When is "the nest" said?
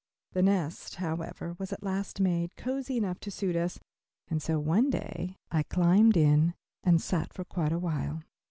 0.31-0.95